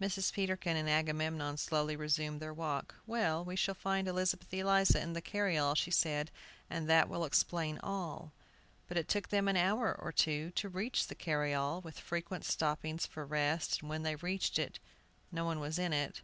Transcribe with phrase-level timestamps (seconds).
[0.00, 0.32] Mrs.
[0.32, 2.96] Peterkin and Agamemnon slowly resumed their walk.
[3.06, 6.32] "Well, we shall find Elizabeth Eliza in the carryall," she said,
[6.68, 8.32] "and that will explain all."
[8.88, 13.06] But it took them an hour or two to reach the carryall, with frequent stoppings
[13.06, 14.80] for rest, and when they reached it,
[15.30, 16.22] no one was in it.